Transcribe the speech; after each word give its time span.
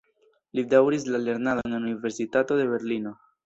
Li 0.59 0.63
daŭris 0.71 1.05
la 1.11 1.21
lernadon 1.27 1.77
en 1.81 1.87
Universitato 1.93 2.61
de 2.65 2.69
Berlino. 2.77 3.17